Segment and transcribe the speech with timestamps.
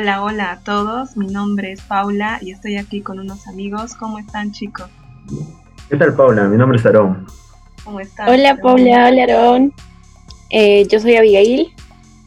[0.00, 1.16] Hola, hola a todos.
[1.16, 3.94] Mi nombre es Paula y estoy aquí con unos amigos.
[3.94, 4.86] ¿Cómo están, chicos?
[5.88, 6.44] ¿Qué tal, Paula?
[6.44, 7.26] Mi nombre es Aarón.
[7.82, 8.28] ¿Cómo están?
[8.28, 9.08] Hola, Paula.
[9.08, 9.72] Hola, Aarón.
[10.50, 11.74] Eh, yo soy Abigail.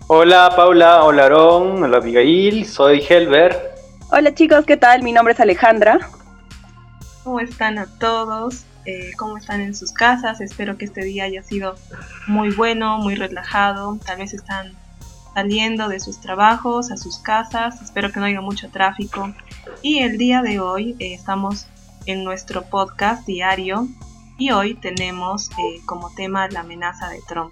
[0.07, 1.05] Hola, Paula.
[1.05, 1.81] Hola, Aarón.
[1.81, 2.65] Hola, Abigail.
[2.65, 3.73] Soy Helber.
[4.09, 4.65] Hola, chicos.
[4.65, 5.01] ¿Qué tal?
[5.01, 5.97] Mi nombre es Alejandra.
[7.23, 8.65] ¿Cómo están a todos?
[8.83, 10.41] Eh, ¿Cómo están en sus casas?
[10.41, 11.75] Espero que este día haya sido
[12.27, 13.97] muy bueno, muy relajado.
[14.05, 14.73] Tal vez están
[15.33, 17.81] saliendo de sus trabajos a sus casas.
[17.81, 19.33] Espero que no haya mucho tráfico.
[19.81, 21.67] Y el día de hoy eh, estamos
[22.05, 23.87] en nuestro podcast diario
[24.37, 27.51] y hoy tenemos eh, como tema la amenaza de Trump.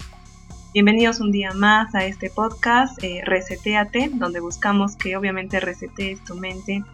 [0.72, 6.36] Bienvenidos un día más a este podcast eh, Reseteate, donde buscamos que obviamente resetees tu
[6.36, 6.84] mente.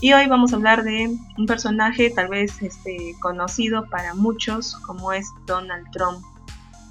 [0.00, 5.12] Y hoy vamos a hablar de un personaje tal vez este, conocido para muchos como
[5.12, 6.24] es Donald Trump.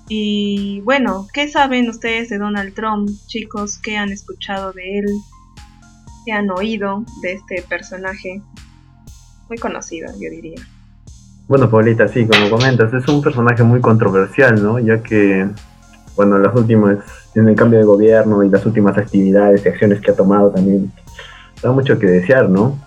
[0.10, 3.78] Y bueno, ¿qué saben ustedes de Donald Trump, chicos?
[3.78, 5.06] ¿Qué han escuchado de él?
[6.26, 8.42] ¿Qué han oído de este personaje?
[9.50, 10.62] Muy conocido, yo diría.
[11.48, 14.80] Bueno, Paulita, sí, como comentas, es un personaje muy controversial, ¿no?
[14.80, 15.50] Ya que,
[16.16, 17.00] bueno, las últimas,
[17.36, 20.92] en el cambio de gobierno y las últimas actividades y acciones que ha tomado también,
[21.62, 22.78] da mucho que desear, ¿no?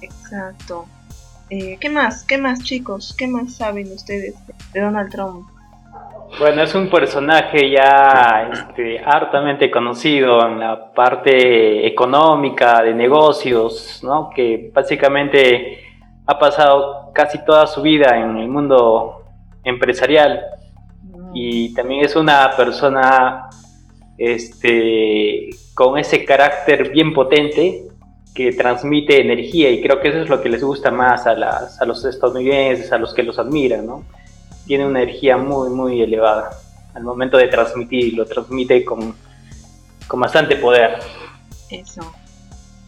[0.00, 0.86] Exacto.
[1.50, 2.24] Eh, ¿Qué más?
[2.24, 3.14] ¿Qué más, chicos?
[3.18, 4.34] ¿Qué más saben ustedes
[4.72, 5.48] de Donald Trump?
[6.38, 14.30] Bueno, es un personaje ya este, hartamente conocido en la parte económica, de negocios, ¿no?
[14.34, 15.80] que básicamente
[16.26, 19.24] ha pasado casi toda su vida en el mundo
[19.64, 20.40] empresarial
[21.34, 23.50] y también es una persona
[24.16, 27.82] este, con ese carácter bien potente
[28.34, 31.80] que transmite energía y creo que eso es lo que les gusta más a, las,
[31.80, 34.04] a los estadounidenses, a los que los admiran, ¿no?
[34.70, 36.50] Tiene una energía muy, muy elevada
[36.94, 39.16] al momento de transmitir, lo transmite con,
[40.06, 41.00] con bastante poder.
[41.70, 42.02] Eso.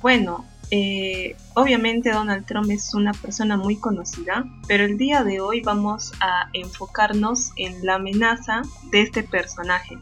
[0.00, 5.60] Bueno, eh, obviamente Donald Trump es una persona muy conocida, pero el día de hoy
[5.60, 9.98] vamos a enfocarnos en la amenaza de este personaje.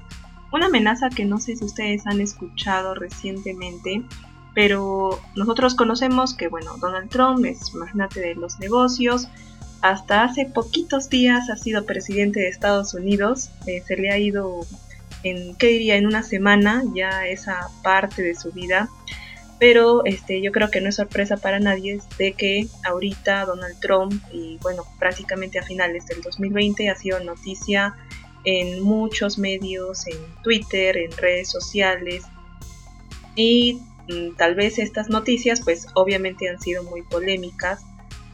[0.53, 4.03] Una amenaza que no sé si ustedes han escuchado recientemente,
[4.55, 9.29] pero nosotros conocemos que, bueno, Donald Trump es magnate de los negocios,
[9.83, 13.51] hasta hace poquitos días ha sido presidente de Estados Unidos.
[13.67, 14.67] Eh, se le ha ido,
[15.23, 15.97] en, ¿qué diría?
[15.97, 18.89] En una semana ya esa parte de su vida.
[19.59, 24.23] Pero este, yo creo que no es sorpresa para nadie de que ahorita Donald Trump,
[24.33, 27.95] y bueno, prácticamente a finales del 2020 ha sido noticia
[28.45, 32.25] en muchos medios, en Twitter, en redes sociales.
[33.37, 37.85] Y mm, tal vez estas noticias pues obviamente han sido muy polémicas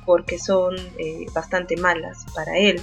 [0.07, 2.81] porque son eh, bastante malas para él.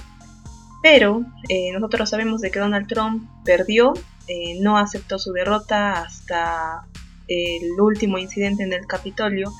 [0.82, 3.94] Pero eh, nosotros sabemos de que Donald Trump perdió,
[4.28, 6.86] eh, no aceptó su derrota hasta
[7.26, 9.50] el último incidente en el Capitolio,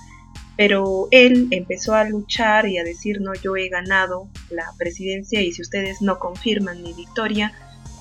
[0.56, 5.52] pero él empezó a luchar y a decir, no, yo he ganado la presidencia y
[5.52, 7.52] si ustedes no confirman mi victoria,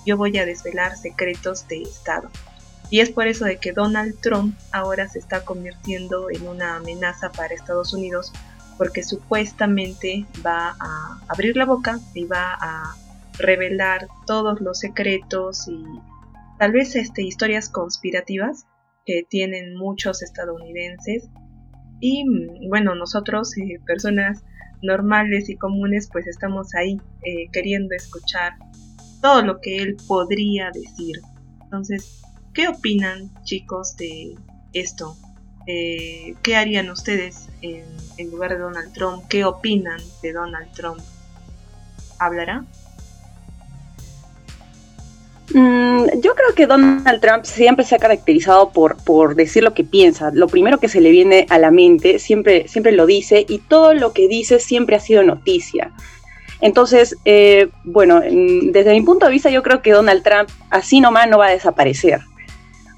[0.06, 2.30] yo voy a desvelar secretos de Estado.
[2.90, 7.32] Y es por eso de que Donald Trump ahora se está convirtiendo en una amenaza
[7.32, 8.32] para Estados Unidos
[8.78, 12.96] porque supuestamente va a abrir la boca y va a
[13.38, 15.84] revelar todos los secretos y
[16.60, 18.66] tal vez este, historias conspirativas
[19.06, 21.30] que tienen muchos estadounidenses.
[22.00, 24.44] Y mm, bueno, nosotros, eh, personas
[24.82, 28.54] normales y comunes, pues estamos ahí eh, queriendo escuchar
[29.22, 31.22] todo lo que él podría decir.
[31.64, 32.22] Entonces,
[32.54, 34.36] ¿qué opinan chicos de
[34.74, 35.16] esto?
[35.66, 37.86] Eh, ¿Qué harían ustedes en,
[38.30, 39.24] lugar de Donald Trump?
[39.30, 41.00] ¿Qué opinan de Donald Trump?
[42.20, 42.66] ¿Hablará?
[45.54, 49.84] Mm, yo creo que Donald Trump siempre se ha caracterizado por, por decir lo que
[49.84, 50.32] piensa.
[50.34, 53.94] Lo primero que se le viene a la mente siempre, siempre lo dice y todo
[53.94, 55.92] lo que dice siempre ha sido noticia.
[56.60, 61.30] Entonces, eh, bueno, desde mi punto de vista yo creo que Donald Trump así nomás
[61.30, 62.22] no va a desaparecer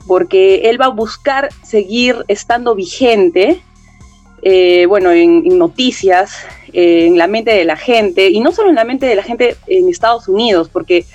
[0.08, 3.62] porque él va a buscar seguir estando vigente,
[4.42, 6.34] eh, bueno, en, noticias,
[6.74, 9.56] en la mente de la gente, y no solo en la mente de la gente
[9.68, 11.06] en Estados Unidos, porque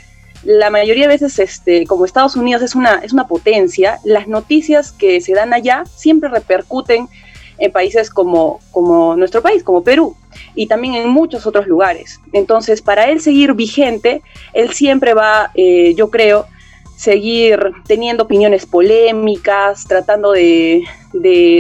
[0.43, 4.93] la mayoría de veces, este, como Estados Unidos es una, es una potencia, las noticias
[4.93, 7.09] que se dan allá siempre repercuten
[7.59, 10.17] en países como, como nuestro país, como Perú,
[10.55, 12.19] y también en muchos otros lugares.
[12.33, 14.23] Entonces, para él seguir vigente,
[14.55, 16.47] él siempre va, eh, yo creo,
[17.01, 20.85] seguir teniendo opiniones polémicas, tratando de,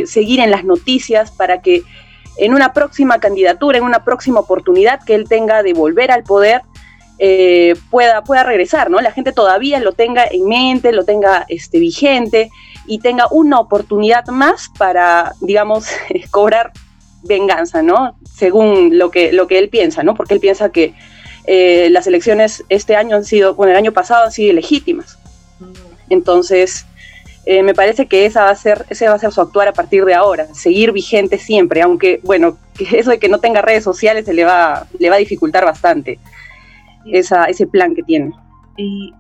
[0.04, 1.82] seguir en las noticias para que
[2.36, 6.60] en una próxima candidatura, en una próxima oportunidad que él tenga de volver al poder,
[7.18, 9.00] eh, pueda, pueda regresar, ¿no?
[9.00, 12.50] La gente todavía lo tenga en mente, lo tenga este, vigente
[12.86, 15.86] y tenga una oportunidad más para, digamos,
[16.30, 16.70] cobrar
[17.22, 18.14] venganza, ¿no?
[18.30, 20.14] Según lo que, lo que él piensa, ¿no?
[20.14, 20.92] Porque él piensa que
[21.46, 25.19] eh, las elecciones este año han sido, bueno, el año pasado han sido legítimas.
[26.10, 26.86] Entonces,
[27.46, 29.72] eh, me parece que esa va a ser, ese va a ser su actuar a
[29.72, 33.84] partir de ahora, seguir vigente siempre, aunque, bueno, que eso de que no tenga redes
[33.84, 36.18] sociales se le va, le va a dificultar bastante
[37.06, 38.32] esa, ese plan que tiene.
[38.76, 39.12] Y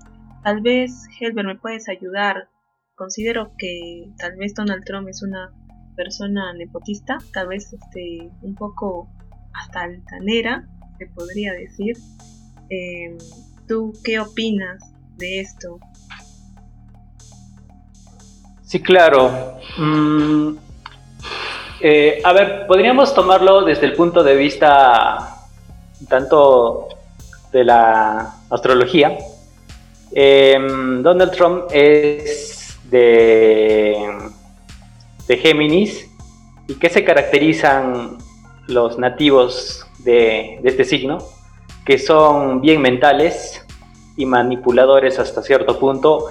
[0.44, 2.48] tal vez, Helber, me puedes ayudar.
[2.94, 5.50] Considero que tal vez Donald Trump es una
[5.96, 9.08] persona nepotista, tal vez este, un poco
[9.54, 11.96] hasta altanera, se podría decir.
[12.68, 13.16] Em,
[13.66, 15.78] ¿Tú qué opinas de esto?
[18.70, 19.32] Sí, claro.
[19.78, 20.52] Mm,
[21.80, 25.48] eh, a ver, podríamos tomarlo desde el punto de vista
[26.08, 26.86] tanto
[27.50, 29.18] de la astrología.
[30.12, 34.16] Em, Donald Trump es de,
[35.26, 36.08] de Géminis.
[36.68, 38.18] ¿Y qué se caracterizan
[38.68, 41.18] los nativos de, este signo?
[41.84, 43.66] Que son bien mentales
[44.16, 46.26] y manipuladores hasta cierto punto.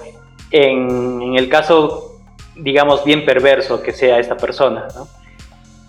[0.50, 2.09] En, en el caso,
[2.56, 4.88] digamos, bien perverso que sea esta persona.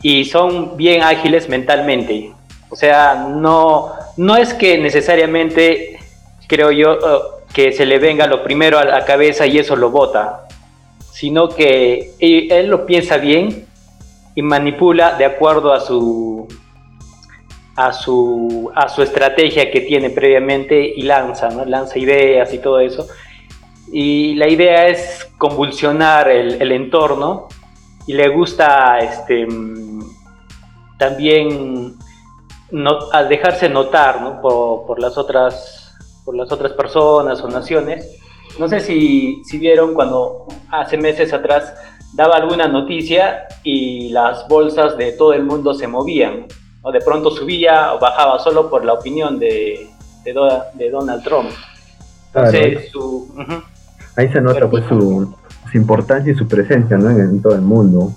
[0.01, 2.31] Y son bien ágiles mentalmente.
[2.69, 5.99] O sea, no, no es que necesariamente,
[6.47, 6.99] creo yo, eh,
[7.53, 10.47] que se le venga lo primero a la cabeza y eso lo vota,
[11.11, 13.65] sino que él lo piensa bien
[14.35, 16.47] y manipula de acuerdo a su
[17.75, 21.49] a su a su estrategia que tiene previamente y lanza.
[21.65, 23.07] Lanza ideas y todo eso.
[23.91, 27.47] Y la idea es convulsionar el, el entorno
[28.07, 29.47] y le gusta este
[30.97, 31.97] también
[33.11, 38.17] al dejarse notar por, las otras, por las otras personas o naciones.
[38.59, 41.73] No sé si, si vieron cuando hace meses atrás
[42.13, 46.45] daba alguna noticia y las bolsas de todo el mundo se movían,
[46.83, 49.87] o de pronto subía o bajaba solo por la opinión de,
[50.23, 51.49] de, Donald Trump.
[54.15, 55.35] Ahí se nota pues su,
[55.73, 57.09] importancia y su presencia ¿no?
[57.09, 58.11] en, todo el mundo.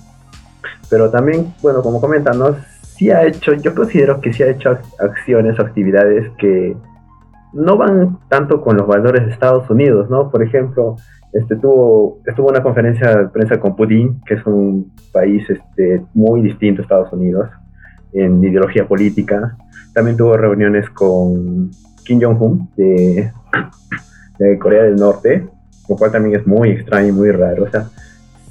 [0.91, 2.57] Pero también, bueno, como comentan, ¿no?
[2.97, 6.77] sí ha hecho, yo considero que sí ha hecho acciones o actividades que
[7.53, 10.31] no van tanto con los valores de Estados Unidos, ¿no?
[10.31, 10.97] Por ejemplo,
[11.33, 16.43] este, tuvo, estuvo una conferencia de prensa con Putin, que es un país este, muy
[16.43, 17.49] distinto a Estados Unidos
[18.13, 19.57] en ideología política.
[19.93, 21.71] También tuvo reuniones con
[22.05, 23.33] Kim Jong-un de,
[24.39, 25.49] de Corea del Norte,
[25.89, 27.65] lo cual también es muy extraño y muy raro.
[27.65, 27.89] O sea,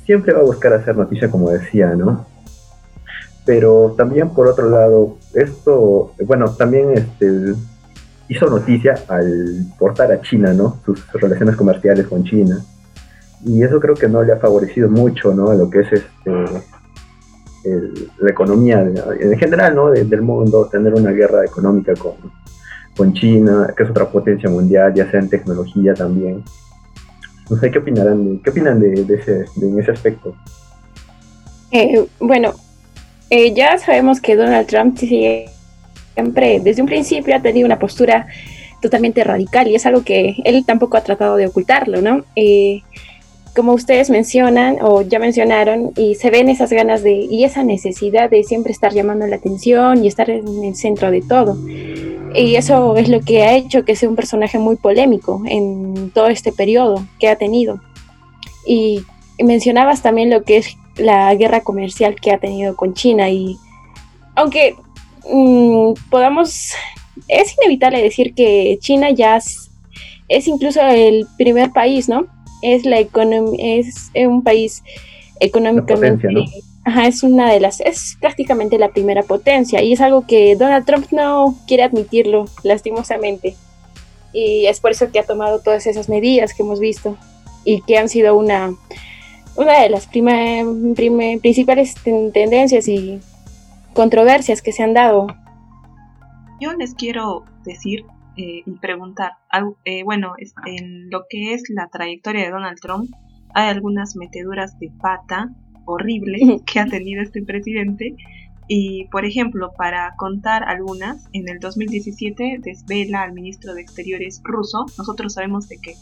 [0.06, 2.25] siempre va a buscar hacer noticia, como decía, ¿no?
[3.45, 7.53] pero también por otro lado, esto, bueno, también este,
[8.30, 10.77] hizo noticia al portar a China, ¿no?
[10.85, 12.59] Sus relaciones comerciales con China.
[13.45, 15.53] Y eso creo que no le ha favorecido mucho, ¿no?
[15.53, 16.31] lo que es este,
[18.19, 19.91] la economía en general, ¿no?
[19.91, 22.13] del mundo, tener una guerra económica con,
[22.96, 26.41] con China, que es otra potencia mundial, ya sea en tecnología también.
[27.50, 30.35] No sé qué opinarán, qué opinan de, ese, de ese aspecto.
[31.71, 32.53] Eh, bueno,
[33.29, 38.27] eh, ya sabemos que Donald Trump siempre, desde un principio, ha tenido una postura
[38.81, 42.25] totalmente radical y es algo que él tampoco ha tratado de ocultarlo, ¿no?
[42.35, 42.81] Eh,
[43.55, 48.29] como ustedes mencionan o ya mencionaron, y se ven esas ganas de y esa necesidad
[48.29, 51.57] de siempre estar llamando la atención y estar en el centro de todo.
[52.36, 56.27] Y eso es lo que ha hecho que sea un personaje muy polémico en todo
[56.27, 57.79] este periodo que ha tenido.
[58.65, 59.03] Y
[59.43, 63.57] mencionabas también lo que es la guerra comercial que ha tenido con China y
[64.36, 64.75] aunque
[65.31, 66.72] mm, podamos,
[67.27, 72.27] es inevitable decir que China ya es, incluso el primer país, ¿no?
[72.63, 74.84] Es la economía, es un país
[75.39, 76.27] económicamente,
[76.86, 80.86] ajá, es una de las, es prácticamente la primera potencia y es algo que Donald
[80.86, 83.55] Trump no quiere admitirlo, lastimosamente.
[84.32, 87.17] Y es por eso que ha tomado todas esas medidas que hemos visto
[87.65, 88.74] y que han sido una
[89.55, 93.20] una de las principales tendencias y
[93.93, 95.27] controversias que se han dado.
[96.60, 98.05] Yo les quiero decir
[98.36, 99.34] eh, y preguntar,
[99.86, 100.34] eh, bueno,
[100.66, 103.12] en lo que es la trayectoria de Donald Trump,
[103.54, 105.50] hay algunas meteduras de pata
[105.86, 108.16] horribles que ha tenido este presidente.
[108.68, 114.86] Y, por ejemplo, para contar algunas, en el 2017 desvela al ministro de Exteriores ruso.
[114.98, 115.96] Nosotros sabemos de que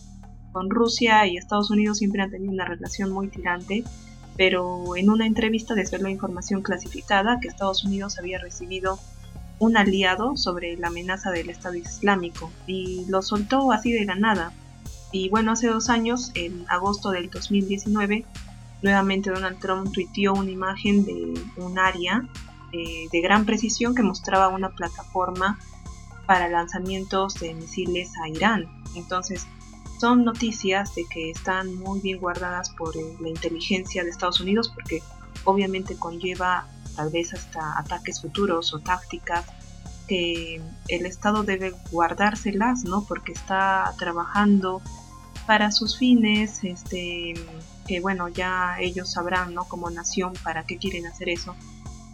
[0.52, 3.84] con Rusia y Estados Unidos siempre han tenido una relación muy tirante,
[4.38, 9.00] pero en una entrevista desveló información clasificada que Estados Unidos había recibido
[9.62, 14.52] un aliado sobre la amenaza del Estado Islámico y lo soltó así de la nada.
[15.12, 18.26] Y bueno, hace dos años, en agosto del 2019,
[18.82, 22.28] nuevamente Donald Trump tuiteó una imagen de un área
[22.72, 25.60] eh, de gran precisión que mostraba una plataforma
[26.26, 28.66] para lanzamientos de misiles a Irán.
[28.96, 29.46] Entonces,
[30.00, 34.72] son noticias de que están muy bien guardadas por eh, la inteligencia de Estados Unidos
[34.74, 35.04] porque
[35.44, 39.46] obviamente conlleva tal vez hasta ataques futuros o tácticas
[40.08, 43.04] que el Estado debe guardárselas, ¿no?
[43.06, 44.82] Porque está trabajando
[45.46, 47.34] para sus fines, este,
[47.88, 49.66] que bueno, ya ellos sabrán, ¿no?
[49.66, 51.56] Como nación, para qué quieren hacer eso.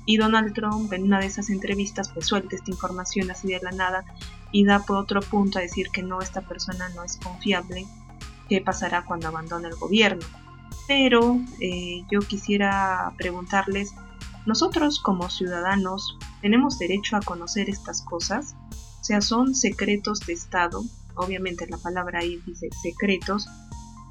[0.05, 3.71] Y Donald Trump en una de esas entrevistas pues suelta esta información así de la
[3.71, 4.05] nada
[4.53, 7.85] y da por otro punto a decir que no, esta persona no es confiable,
[8.47, 10.25] qué pasará cuando abandone el gobierno.
[10.87, 13.93] Pero eh, yo quisiera preguntarles,
[14.47, 18.55] nosotros como ciudadanos tenemos derecho a conocer estas cosas,
[19.01, 20.83] o sea, son secretos de Estado,
[21.15, 23.47] obviamente la palabra ahí dice secretos,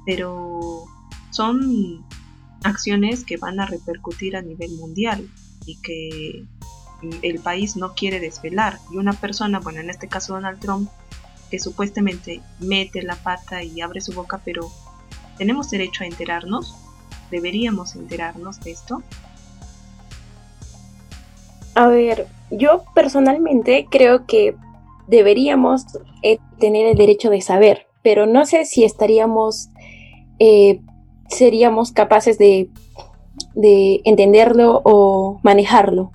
[0.05, 0.85] pero
[1.31, 2.05] son
[2.63, 5.27] acciones que van a repercutir a nivel mundial
[5.65, 6.45] y que
[7.21, 8.79] el país no quiere desvelar.
[8.91, 10.89] Y una persona, bueno, en este caso Donald Trump,
[11.49, 14.71] que supuestamente mete la pata y abre su boca, pero
[15.37, 16.75] ¿tenemos derecho a enterarnos?
[17.31, 19.03] ¿Deberíamos enterarnos de esto?
[21.77, 24.55] A ver, yo personalmente creo que
[25.05, 25.85] deberíamos
[26.23, 29.69] eh, tener el derecho de saber, pero no sé si estaríamos,
[30.39, 30.81] eh,
[31.29, 32.71] seríamos capaces de,
[33.53, 36.11] de entenderlo o manejarlo.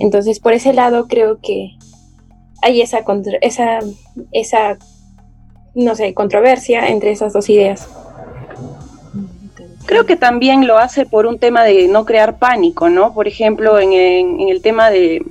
[0.00, 1.76] Entonces, por ese lado creo que
[2.60, 3.04] hay esa,
[3.40, 3.78] esa,
[4.32, 4.78] esa,
[5.76, 7.88] no sé, controversia entre esas dos ideas.
[9.86, 13.12] Creo que también lo hace por un tema de no crear pánico, ¿no?
[13.14, 15.24] Por ejemplo, en, el tema de,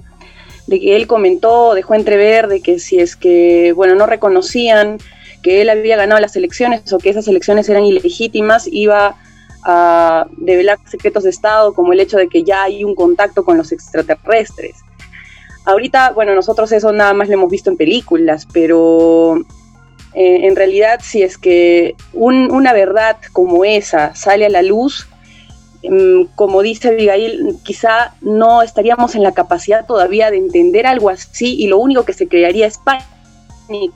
[0.70, 4.98] que él comentó, dejó entrever de que si es que, bueno, no reconocían
[5.42, 9.16] que él había ganado las elecciones o que esas elecciones eran ilegítimas, iba
[9.64, 13.58] a develar secretos de Estado, como el hecho de que ya hay un contacto con
[13.58, 14.76] los extraterrestres.
[15.66, 19.40] Ahorita, bueno, nosotros eso nada más lo hemos visto en películas, pero
[20.14, 25.08] eh, en realidad si es que una verdad como esa sale a la luz,
[25.84, 31.56] em, como dice Abigail, quizá no estaríamos en la capacidad todavía de entender algo así
[31.56, 33.96] y lo único que se crearía es pánico.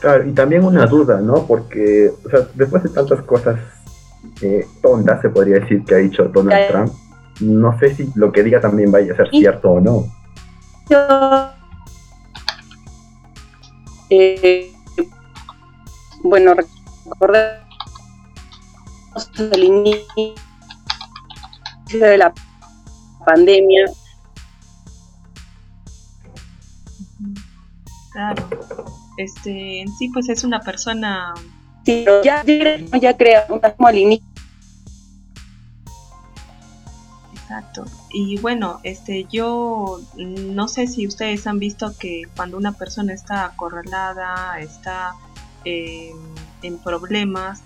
[0.00, 1.46] Claro, y también una duda, ¿no?
[1.46, 2.12] Porque
[2.54, 3.58] después de tantas cosas
[4.42, 6.92] eh, tontas, se podría decir, que ha dicho Donald Trump,
[7.40, 10.04] no sé si lo que diga también vaya a ser cierto o no.
[14.10, 14.72] Eh,
[16.22, 17.68] bueno, recordemos
[19.38, 20.34] el inicio
[21.88, 22.32] de la
[23.24, 23.90] pandemia.
[28.12, 28.48] Claro,
[29.16, 31.34] este, en sí, pues es una persona.
[31.84, 34.27] Sí, ya, ya crea un al inicio
[37.48, 37.86] Exacto.
[38.10, 43.46] Y bueno, este, yo no sé si ustedes han visto que cuando una persona está
[43.46, 45.14] acorralada, está
[45.64, 46.12] eh,
[46.62, 47.62] en problemas,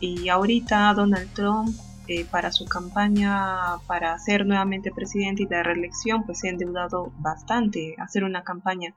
[0.00, 6.24] y ahorita Donald Trump eh, para su campaña para ser nuevamente presidente y la reelección,
[6.24, 7.96] pues se ha endeudado bastante.
[7.98, 8.94] Hacer una campaña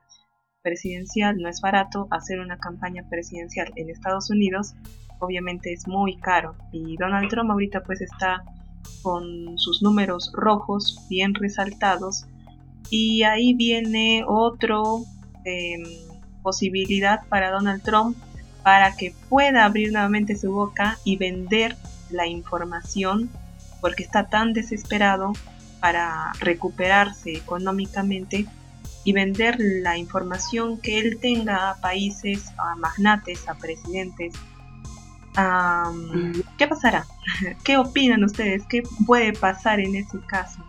[0.62, 4.74] presidencial no es barato, hacer una campaña presidencial en Estados Unidos
[5.18, 6.56] obviamente es muy caro.
[6.72, 8.42] Y Donald Trump ahorita pues está
[9.02, 12.24] con sus números rojos bien resaltados.
[12.90, 15.04] Y ahí viene otro
[15.44, 15.82] em,
[16.42, 18.16] posibilidad para Donald Trump
[18.62, 21.76] para que pueda abrir nuevamente su boca y vender
[22.10, 23.30] la información
[23.80, 25.32] porque está tan desesperado
[25.80, 28.46] para recuperarse económicamente
[29.04, 34.34] y vender la información que él tenga a países, a magnates, a presidentes,
[36.58, 37.06] ¿Qué pasará?
[37.64, 38.64] ¿Qué opinan ustedes?
[38.68, 40.62] ¿Qué puede pasar en ese caso?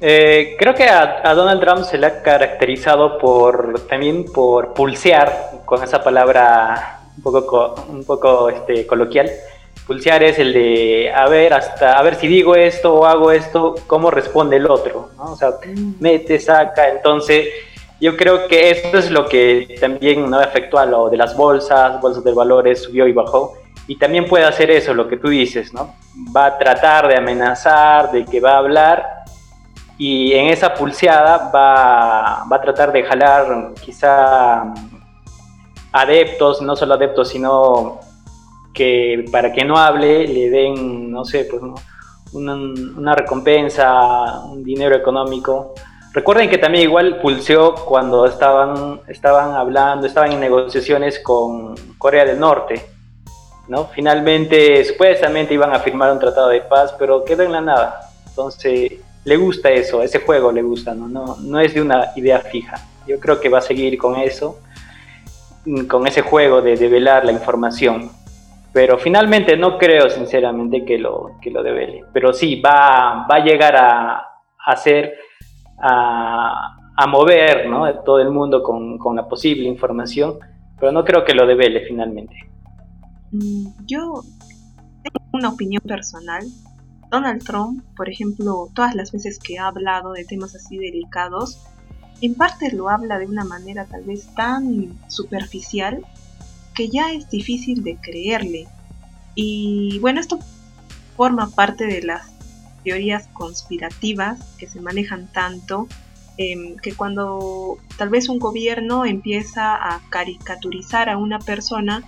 [0.00, 5.82] Eh, creo que a, Donald Trump se le ha caracterizado por también por pulsear con
[5.82, 9.30] esa palabra un poco, un poco este, coloquial.
[9.86, 13.74] Pulsear es el de a ver hasta a ver si digo esto o hago esto,
[13.86, 15.94] cómo responde el otro, O sea, mm.
[16.00, 17.48] mete, saca, entonces
[18.04, 22.00] yo creo que esto es lo que también no afectó a lo de las bolsas,
[22.02, 23.54] bolsas de valores, subió y bajó.
[23.86, 25.94] Y también puede hacer eso, lo que tú dices, ¿no?
[26.36, 29.24] Va a tratar de amenazar, de que va a hablar
[29.96, 34.74] y en esa pulseada va, va a tratar de jalar quizá
[35.92, 38.00] adeptos, no solo adeptos, sino
[38.74, 41.62] que para que no hable le den, no sé, pues
[42.34, 45.74] una, recompensa, un dinero económico.
[46.14, 52.38] Recuerden que también igual pulseó cuando estaban, estaban hablando, estaban en negociaciones con Corea del
[52.38, 52.86] Norte.
[53.66, 53.86] ¿no?
[53.86, 58.10] Finalmente, supuestamente iban a firmar un tratado de paz, pero quedó en la nada.
[58.28, 58.92] Entonces,
[59.24, 61.08] le gusta eso, ese juego le gusta, ¿no?
[61.08, 62.76] No, no es de una idea fija.
[63.08, 64.60] Yo creo que va a seguir con eso,
[65.88, 68.10] con ese juego de develar la información.
[68.72, 72.04] Pero finalmente no creo sinceramente que lo, que lo devele.
[72.12, 74.28] Pero sí, va, va a llegar a,
[74.66, 75.18] hacer,
[75.78, 77.92] a, a mover ¿no?
[78.04, 80.38] todo el mundo con, con la posible información,
[80.78, 82.36] pero no creo que lo devele finalmente.
[83.32, 84.22] Mm, yo
[85.02, 86.44] tengo una opinión personal.
[87.10, 91.64] Donald Trump, por ejemplo, todas las veces que ha hablado de temas así delicados,
[92.20, 96.04] en parte lo habla de una manera tal vez tan superficial
[96.74, 98.66] que ya es difícil de creerle.
[99.34, 100.38] Y bueno, esto
[101.16, 102.33] forma parte de las
[102.84, 105.88] teorías conspirativas que se manejan tanto
[106.36, 112.02] em, que cuando tal vez un gobierno empieza a caricaturizar a una persona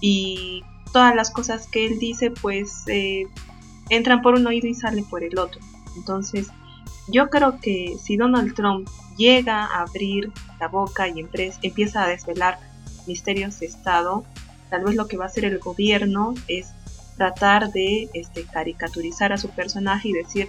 [0.00, 3.26] y todas las cosas que él dice pues eh,
[3.88, 5.60] entran por un oído y salen por el otro.
[5.96, 6.48] Entonces
[7.08, 11.20] yo creo que si Donald Trump llega a abrir la boca y
[11.62, 12.58] empieza a desvelar
[13.06, 14.24] misterios de Estado,
[14.70, 16.68] tal vez lo que va a hacer el gobierno es
[17.20, 20.48] tratar de este, caricaturizar a su personaje y decir,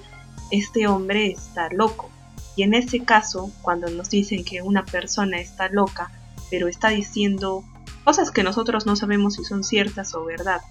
[0.52, 2.10] este hombre está loco.
[2.56, 6.10] Y en ese caso, cuando nos dicen que una persona está loca,
[6.50, 7.66] pero está diciendo
[8.06, 10.62] cosas que nosotros no sabemos si son ciertas o verdad,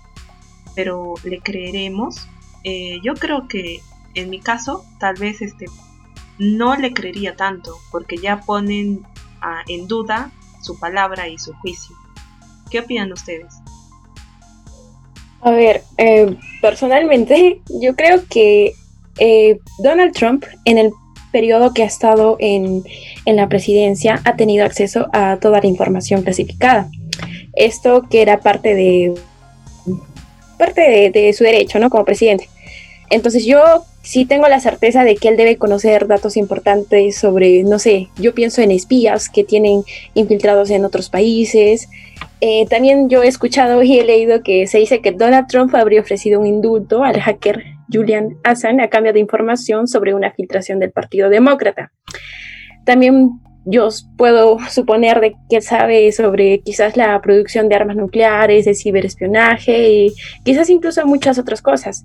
[0.74, 2.26] pero le creeremos,
[2.64, 3.80] eh, yo creo que
[4.14, 5.66] en mi caso, tal vez este,
[6.38, 9.02] no le creería tanto, porque ya ponen
[9.42, 10.32] ah, en duda
[10.62, 11.94] su palabra y su juicio.
[12.70, 13.59] ¿Qué opinan ustedes?
[15.40, 18.72] A ver, eh, personalmente yo creo que
[19.18, 20.92] eh, Donald Trump en el
[21.32, 22.82] periodo que ha estado en,
[23.24, 26.90] la presidencia ha tenido acceso a toda la información clasificada.
[27.54, 29.14] Esto que era parte de
[30.58, 31.88] parte de su derecho, ¿no?
[31.88, 32.48] Como presidente.
[33.08, 37.78] Entonces yo sí tengo la certeza de que él debe conocer datos importantes sobre, no
[37.78, 39.82] sé, yo pienso en espías que tienen
[40.14, 41.88] infiltrados en otros países.
[42.40, 46.00] Eh, también yo he escuchado y he leído que se dice que Donald Trump habría
[46.00, 50.90] ofrecido un indulto al hacker Julian Assange a cambio de información sobre una filtración del
[50.90, 51.92] Partido Demócrata.
[52.84, 53.32] También
[53.66, 59.90] yo puedo suponer de que sabe sobre quizás la producción de armas nucleares, de ciberespionaje
[59.90, 62.04] y quizás incluso muchas otras cosas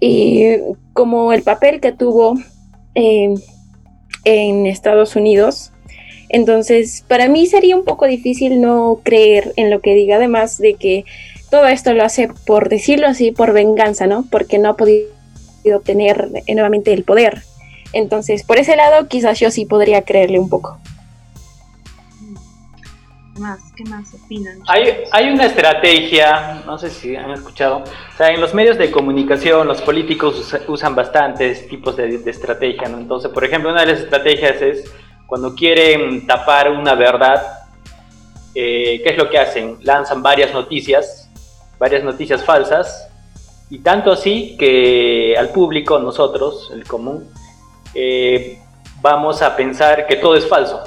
[0.00, 0.56] y
[0.92, 2.34] como el papel que tuvo
[2.94, 5.72] en Estados Unidos.
[6.28, 10.74] Entonces, para mí sería un poco difícil no creer en lo que diga, además de
[10.74, 11.04] que
[11.50, 14.24] todo esto lo hace, por decirlo así, por venganza, ¿no?
[14.30, 15.08] Porque no ha podido
[15.74, 17.42] obtener nuevamente el poder.
[17.92, 20.78] Entonces, por ese lado, quizás yo sí podría creerle un poco
[23.38, 23.72] más?
[23.76, 24.58] ¿Qué más opinan?
[24.66, 28.90] Hay, hay una estrategia, no sé si han escuchado, o sea, en los medios de
[28.90, 32.98] comunicación los políticos usan bastantes tipos de, estrategia, ¿no?
[32.98, 34.92] Entonces, por ejemplo, una de las estrategias es
[35.28, 37.68] cuando quieren tapar una verdad,
[38.54, 39.76] eh, ¿qué es lo que hacen?
[39.82, 41.30] Lanzan varias noticias,
[41.78, 43.10] varias noticias falsas,
[43.68, 47.30] y tanto así que al público, nosotros, el común,
[47.94, 48.58] eh,
[49.02, 50.82] vamos a pensar que todo es falso.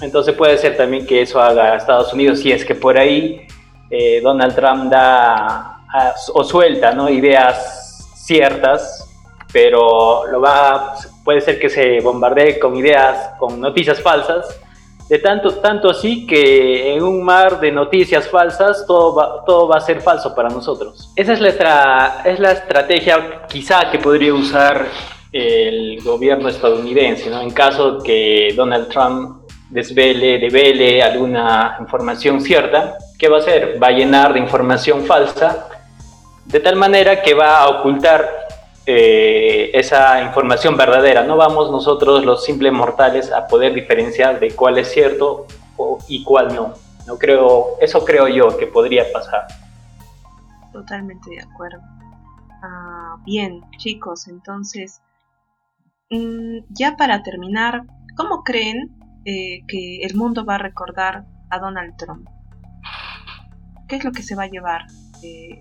[0.00, 3.46] Entonces puede ser también que eso haga a Estados Unidos si es que por ahí
[3.90, 5.80] eh, Donald Trump da
[6.32, 7.10] o suelta ¿no?
[7.10, 9.06] ideas ciertas,
[9.52, 14.60] pero lo va, puede ser que se bombardee con ideas, con noticias falsas,
[15.08, 19.76] de tanto, tanto así que en un mar de noticias falsas todo va, todo va
[19.76, 21.12] a ser falso para nosotros.
[21.16, 24.86] Esa es la, es la estrategia quizá que podría usar
[25.32, 33.38] el gobierno estadounidense, en caso que Donald Trump desvele, devele alguna información cierta, ¿qué va
[33.38, 33.82] a hacer?
[33.82, 35.68] Va a llenar de información falsa,
[36.44, 38.41] de tal manera que va a ocultar
[38.86, 41.22] eh, esa información verdadera.
[41.24, 45.46] No vamos nosotros, los simples mortales, a poder diferenciar de cuál es cierto
[46.08, 46.74] y cuál no.
[47.06, 49.46] No creo, eso creo yo que podría pasar.
[50.72, 51.80] Totalmente de acuerdo.
[52.62, 55.02] Ah, bien, chicos, entonces,
[56.10, 57.82] mm, ya para terminar,
[58.16, 62.28] ¿cómo creen eh, que el mundo va a recordar a Donald Trump.
[63.86, 64.86] ¿Qué es lo que se va a llevar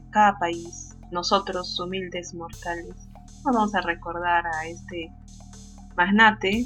[0.09, 0.97] cada país?
[1.11, 2.95] Nosotros, humildes mortales,
[3.43, 5.11] vamos a recordar a este
[5.95, 6.65] magnate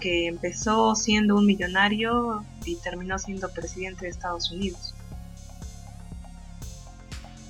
[0.00, 4.94] que empezó siendo un millonario y terminó siendo presidente de Estados Unidos.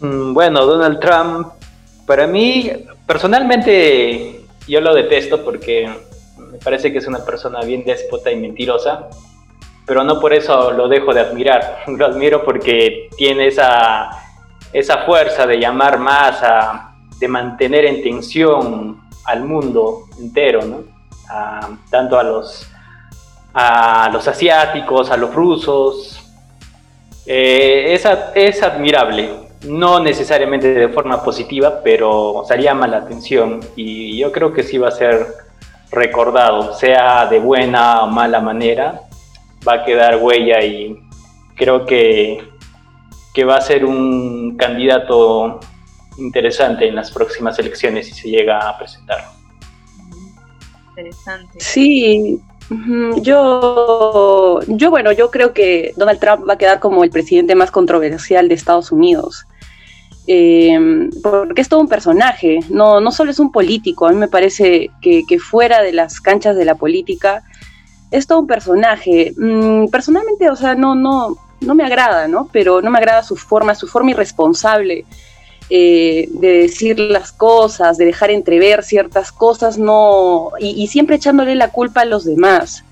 [0.00, 1.48] Mm, bueno, Donald Trump
[2.06, 2.70] Para mí,
[3.06, 5.88] personalmente, yo lo detesto porque
[6.36, 9.08] me parece que es una persona bien déspota y mentirosa,
[9.86, 11.82] pero no por eso lo dejo de admirar.
[11.86, 14.10] Lo admiro porque tiene esa,
[14.72, 16.42] esa fuerza de llamar más,
[17.20, 20.84] de mantener en tensión al mundo entero,
[21.90, 22.66] tanto a los,
[23.54, 26.16] a los asiáticos, a los rusos.
[27.26, 29.30] Eh, es, es admirable,
[29.66, 34.78] no necesariamente de forma positiva, pero o llama la atención y yo creo que sí
[34.78, 35.26] va a ser
[35.92, 39.02] recordado, sea de buena o mala manera,
[39.66, 40.96] va a quedar huella y
[41.56, 42.42] creo que,
[43.34, 45.60] que va a ser un candidato
[46.20, 49.24] interesante en las próximas elecciones si se llega a presentar.
[50.90, 51.58] Interesante.
[51.58, 52.40] Sí,
[53.22, 57.70] yo, yo, bueno, yo creo que Donald Trump va a quedar como el presidente más
[57.70, 59.46] controversial de Estados Unidos.
[60.26, 64.28] Em, porque es todo un personaje, no, no solo es un político, a mí me
[64.28, 67.42] parece que, fuera de las canchas de la política
[68.12, 69.32] es todo un personaje.
[69.36, 72.48] Mm, personalmente, o sea, no, no, no me agrada, ¿no?
[72.52, 75.04] Pero no me agrada su forma, su forma irresponsable
[75.72, 81.68] eh, de decir las cosas, de dejar entrever ciertas cosas, no, y, siempre echándole la
[81.68, 82.84] culpa a los demás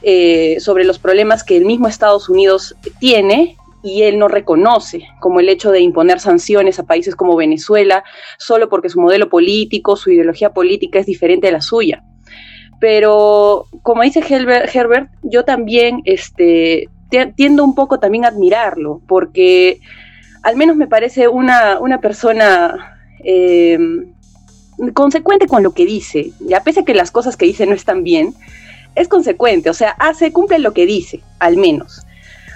[0.00, 5.40] eh, sobre los problemas que el mismo Estados Unidos tiene y él no reconoce, como
[5.40, 8.04] el hecho de imponer sanciones a países como Venezuela,
[8.38, 12.04] solo porque su modelo político, su ideología política es diferente a la suya.
[12.80, 16.88] Pero, como dice Herbert, yo también este,
[17.36, 19.80] tiendo un poco también a admirarlo, porque
[20.42, 23.78] al menos me parece una, persona eh,
[24.94, 27.74] consecuente con lo que dice, y a pesar de que las cosas que dice no
[27.74, 28.34] están bien,
[28.94, 32.02] es consecuente, o sea, hace, cumple lo que dice, al menos.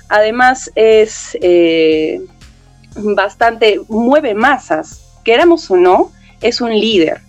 [0.09, 2.21] Además es eh,
[2.97, 7.21] bastante, mueve masas, queramos o no, es un líder.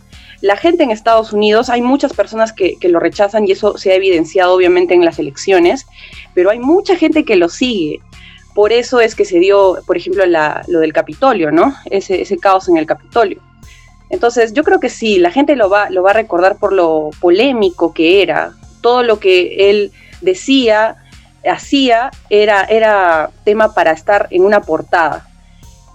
[0.42, 3.96] La gente en Estados Unidos, hay muchas personas que, lo rechazan y eso se ha
[3.96, 5.88] evidenciado obviamente en las elecciones,
[6.36, 8.02] pero hay mucha gente que lo sigue.
[8.58, 11.76] Por eso es que se dio, por ejemplo, lo del Capitolio, ¿no?
[11.92, 13.40] Ese, ese caos en el Capitolio.
[14.10, 17.12] Entonces, yo creo que sí, la gente lo va, lo va a recordar por lo
[17.22, 19.92] polémico que era, todo lo que él
[20.22, 20.96] decía,
[21.48, 25.28] hacía era, era tema para estar en una portada.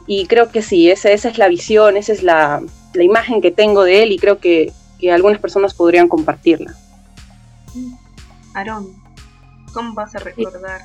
[0.07, 2.62] Y creo que sí, esa, esa es la visión, esa es la,
[2.94, 4.72] imagen que tengo de él y creo que,
[5.12, 6.77] algunas personas podrían compartirla.
[8.55, 8.94] Aaron,
[9.72, 10.81] ¿cómo vas a recordar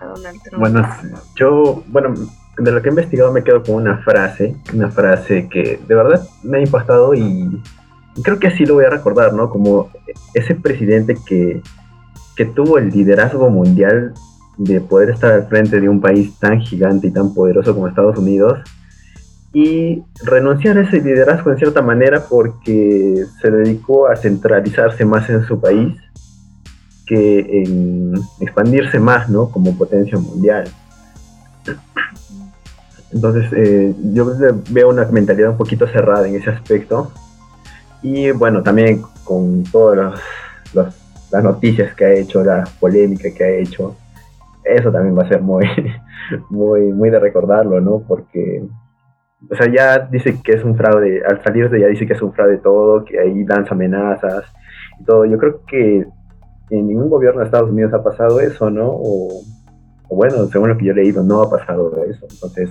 [0.00, 0.60] a Donald Trump?
[0.60, 0.88] Bueno,
[1.36, 2.14] yo, bueno,
[2.58, 6.26] de lo que he investigado me quedo con una frase, una frase que de verdad
[6.42, 7.62] me ha impactado y
[8.22, 9.50] creo que así lo voy a recordar, ¿no?
[9.50, 9.90] Como
[10.34, 11.62] ese presidente que
[12.40, 14.14] que tuvo el liderazgo mundial
[14.56, 18.16] de poder estar al frente de un país tan gigante y tan poderoso como Estados
[18.16, 18.60] Unidos
[19.52, 25.44] y renunciar a ese liderazgo en cierta manera porque se dedicó a centralizarse más en
[25.44, 25.98] su país
[27.14, 29.50] en expandirse más, ¿no?
[29.50, 30.68] Como potencia mundial.
[33.12, 34.32] Entonces, eh, yo
[34.70, 37.12] veo una mentalidad un poquito cerrada en ese aspecto.
[38.02, 40.94] Y bueno, también con todos los
[41.30, 43.96] las noticias que ha hecho, la polémica que ha hecho,
[44.64, 45.66] eso también va a ser muy,
[46.50, 48.02] muy, muy de recordarlo, ¿no?
[48.06, 48.62] Porque,
[49.50, 52.22] o sea, ya dice que es un fraude, al salir de ya dice que es
[52.22, 54.44] un fraude todo, que ahí lanza amenazas
[55.00, 55.24] y todo.
[55.24, 56.06] Yo creo que
[56.70, 58.88] en ningún gobierno de Estados Unidos ha pasado eso, ¿no?
[58.88, 59.42] O,
[60.10, 62.26] bueno, según lo que yo he leído, no ha pasado eso.
[62.30, 62.70] Entonces,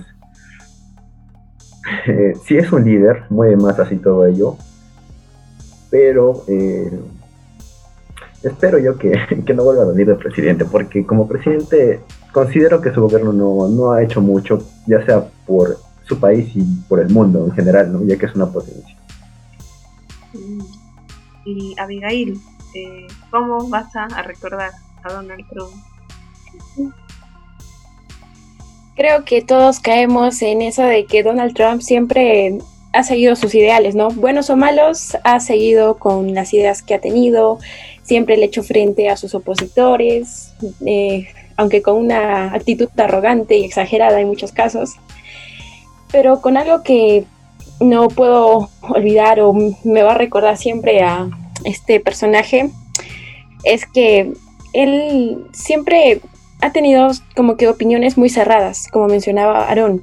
[2.06, 4.56] eh, sí es un líder, mueve más así todo ello,
[5.90, 6.42] pero...
[6.48, 6.90] Eh,
[8.42, 9.12] espero yo que,
[9.54, 12.00] no vuelva a venir de presidente, porque como presidente
[12.32, 17.00] considero que su gobierno no, ha hecho mucho, ya sea por su país y por
[17.00, 18.04] el mundo en general, ¿no?
[18.04, 18.96] ya que es una potencia.
[20.32, 20.60] Mm.
[21.46, 22.38] Y Abigail,
[22.74, 25.74] eh, ¿cómo vas a, recordar a Donald Trump?
[28.96, 32.58] Creo que todos caemos en eso de que Donald Trump siempre
[32.92, 34.08] ha seguido sus ideales, ¿no?
[34.10, 37.58] Buenos o malos, ha seguido con las ideas que ha tenido,
[38.02, 40.52] siempre le echó frente a sus opositores,
[40.84, 44.96] eh, aunque con una actitud arrogante y exagerada en muchos casos,
[46.10, 47.24] pero con algo que
[47.80, 51.28] no puedo olvidar o me va a recordar siempre a
[51.64, 52.70] este personaje,
[53.64, 54.32] es que
[54.72, 56.20] él siempre
[56.60, 60.02] ha tenido como que opiniones muy cerradas, como mencionaba Aaron.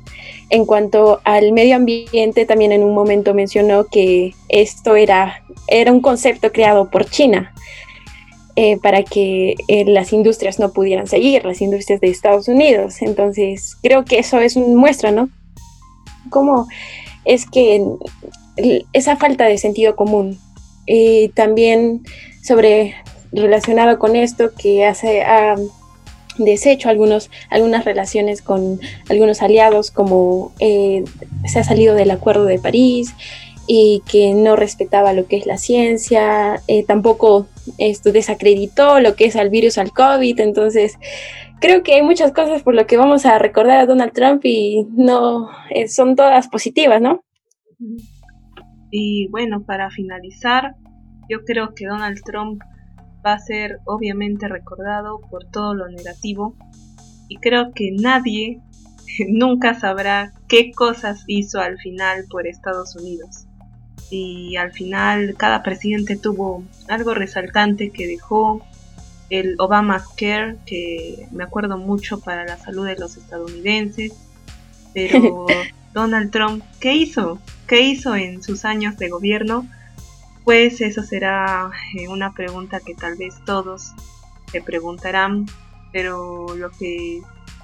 [0.49, 6.01] En cuanto al medio ambiente, también en un momento mencionó que esto era, era un
[6.01, 7.53] concepto creado por China,
[8.55, 13.01] eh, para que eh, las industrias no pudieran seguir, las industrias de Estados Unidos.
[13.01, 15.29] Entonces, creo que eso es una muestra, ¿no?
[16.29, 16.67] Como
[17.23, 17.83] es que
[18.93, 20.39] esa falta de sentido común.
[20.87, 22.03] Y también
[22.41, 22.95] sobre
[23.31, 25.55] relacionado con esto que hace ha
[26.37, 31.03] deshecho algunos, algunas relaciones con algunos aliados como eh,
[31.45, 33.13] se ha salido del Acuerdo de París
[33.67, 37.47] y que no respetaba lo que es la ciencia, eh, tampoco
[37.77, 40.97] esto desacreditó lo que es al virus al COVID, entonces
[41.59, 44.87] creo que hay muchas cosas por lo que vamos a recordar a Donald Trump y
[44.91, 47.23] no eh, son todas positivas, ¿no?
[48.91, 50.75] Y bueno, para finalizar,
[51.29, 52.61] yo creo que Donald Trump
[53.25, 56.55] va a ser obviamente recordado por todo lo negativo.
[57.27, 58.61] Y creo que nadie
[59.27, 63.45] nunca sabrá qué cosas hizo al final por Estados Unidos.
[64.09, 68.61] Y al final cada presidente tuvo algo resaltante que dejó
[69.29, 74.13] el Obamacare, que me acuerdo mucho para la salud de los estadounidenses,
[74.93, 75.47] pero
[75.97, 77.39] Donald Trump, ¿qué hizo?
[77.65, 79.67] ¿Qué hizo en sus años de gobierno?
[80.43, 83.93] Pues eso será eh, una pregunta que tal vez todos
[84.51, 85.47] se preguntarán,
[85.91, 87.23] pero lo que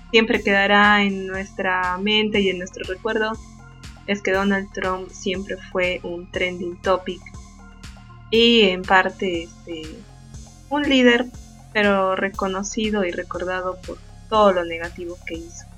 [0.09, 3.33] siempre quedará en nuestra mente y en nuestro recuerdo
[4.07, 7.21] es que Donald Trump siempre fue un trending topic
[8.31, 9.83] y en parte este,
[10.71, 11.27] un líder,
[11.71, 15.72] pero reconocido y recordado por todo lo negativo que hizo.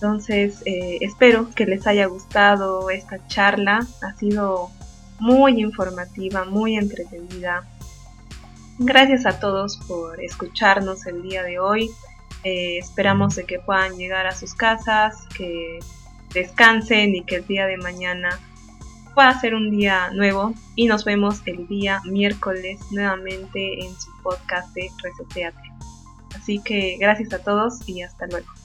[0.00, 3.86] Entonces, eh, espero que les haya gustado esta charla.
[4.00, 4.70] Ha sido
[5.18, 7.68] muy informativa, muy entretenida.
[8.78, 11.90] Gracias a todos por escucharnos el día de hoy.
[12.44, 15.80] Eh, esperamos de que puedan llegar a sus casas, que
[16.32, 18.40] descansen y que el día de mañana
[19.14, 24.72] pueda ser un día nuevo y nos vemos el día miércoles nuevamente en su podcast
[24.72, 25.58] de Reseteate.
[26.34, 28.59] Así que gracias a todos y hasta luego.